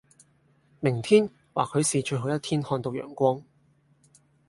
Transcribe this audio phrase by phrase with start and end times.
[0.79, 3.43] 明天或許是最後一天看到陽光，